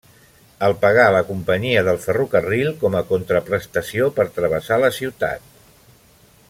El 0.67 0.71
pagà 0.85 1.03
la 1.15 1.19
companyia 1.27 1.83
del 1.89 1.99
ferrocarril 2.05 2.73
com 2.85 2.97
a 3.01 3.05
contraprestació 3.13 4.09
per 4.17 4.29
travessar 4.39 4.81
la 4.85 4.93
ciutat. 5.01 5.49